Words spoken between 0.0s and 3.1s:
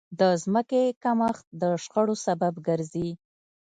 د ځمکې کمښت د شخړو سبب ګرځي.